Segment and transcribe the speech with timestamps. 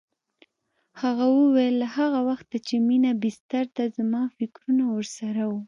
[1.01, 5.53] هغه وویل له هغه وخته چې مينه بستر ده زما فکر ورسره و